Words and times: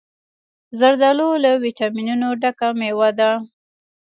زردالو 0.79 1.29
له 1.43 1.51
ویټامینونو 1.63 2.27
ډکه 2.41 2.67
مېوه 2.79 3.09
ده. 3.19 3.31